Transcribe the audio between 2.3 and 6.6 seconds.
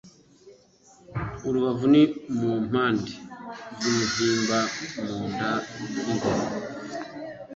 mu mpande z'umuhimba Mu nda y'ingoma